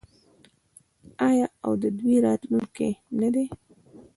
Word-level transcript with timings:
آیا 1.27 1.47
او 1.65 1.71
د 1.81 1.83
دوی 1.99 2.15
راتلونکی 2.25 2.89
نه 3.19 3.29
دی؟ 3.33 3.45